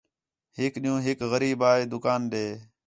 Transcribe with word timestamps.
ہِک 0.57 0.73
ݙِین٘ہوں 0.81 1.03
ہِک 1.05 1.19
غریب 1.31 1.59
آ 1.69 1.71
ہے 1.77 1.83
دُکان 1.93 2.21
ݙے 2.31 2.45